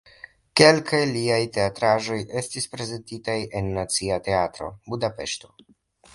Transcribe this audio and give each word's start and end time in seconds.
Kelkaj 0.59 1.01
liaj 1.09 1.37
teatraĵoj 1.57 2.17
estis 2.41 2.67
prezentitaj 2.73 3.37
en 3.61 3.71
Nacia 3.77 4.19
Teatro 4.31 4.73
(Budapeŝto). 4.93 5.55